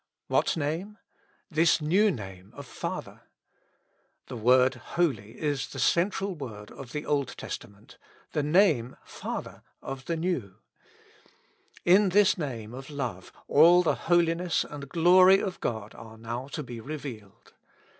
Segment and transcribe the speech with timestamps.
[0.01, 0.97] '^ What name?
[1.51, 3.21] This new name of Father.
[4.29, 7.99] The word Holy is the central word of the Old Testament;
[8.31, 10.55] the name Father of the New.
[11.85, 14.87] In this name of Love all the holiness and 34 With Christ in the School
[14.87, 15.03] of Prayer.
[15.03, 17.53] glory of God are now to be revealed.